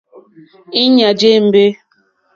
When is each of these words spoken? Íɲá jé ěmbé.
Íɲá 0.83 1.09
jé 1.19 1.29
ěmbé. 1.35 1.63